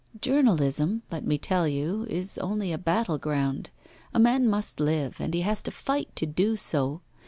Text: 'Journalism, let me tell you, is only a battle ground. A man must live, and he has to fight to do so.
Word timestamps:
'Journalism, 0.19 1.03
let 1.11 1.23
me 1.27 1.37
tell 1.37 1.67
you, 1.67 2.07
is 2.09 2.39
only 2.39 2.71
a 2.73 2.79
battle 2.79 3.19
ground. 3.19 3.69
A 4.15 4.19
man 4.19 4.47
must 4.49 4.79
live, 4.79 5.17
and 5.21 5.31
he 5.31 5.41
has 5.41 5.61
to 5.61 5.69
fight 5.69 6.15
to 6.15 6.25
do 6.25 6.55
so. 6.57 7.01